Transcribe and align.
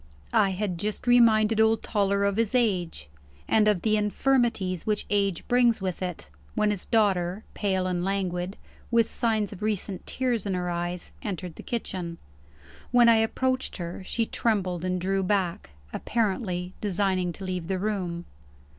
I 0.33 0.49
had 0.49 0.79
just 0.79 1.05
reminded 1.05 1.61
old 1.61 1.83
Toller 1.83 2.23
of 2.25 2.37
his 2.37 2.55
age, 2.55 3.07
and 3.47 3.67
of 3.67 3.83
the 3.83 3.97
infirmities 3.97 4.83
which 4.87 5.05
age 5.11 5.47
brings 5.47 5.79
with 5.79 6.01
it, 6.01 6.27
when 6.55 6.71
his 6.71 6.87
daughter 6.87 7.43
pale 7.53 7.85
and 7.85 8.03
languid, 8.03 8.57
with 8.89 9.07
signs 9.07 9.53
of 9.53 9.61
recent 9.61 10.07
tears 10.07 10.47
in 10.47 10.55
her 10.55 10.71
eyes 10.71 11.11
entered 11.21 11.53
the 11.55 11.61
kitchen. 11.61 12.17
When 12.89 13.09
I 13.09 13.17
approached 13.17 13.77
her, 13.77 14.01
she 14.03 14.25
trembled 14.25 14.83
and 14.83 14.99
drew 14.99 15.21
back; 15.21 15.69
apparently 15.93 16.73
designing 16.81 17.31
to 17.33 17.43
leave 17.45 17.67
the 17.67 17.77
room. 17.77 18.25